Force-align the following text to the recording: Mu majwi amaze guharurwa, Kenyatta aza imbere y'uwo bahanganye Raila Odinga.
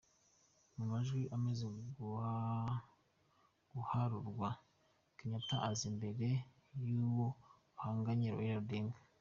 Mu 0.75 0.83
majwi 0.91 1.21
amaze 1.35 1.65
guharurwa, 3.73 4.49
Kenyatta 5.17 5.55
aza 5.69 5.83
imbere 5.91 6.27
y'uwo 6.87 7.27
bahanganye 7.75 8.29
Raila 8.37 8.57
Odinga. 8.61 8.97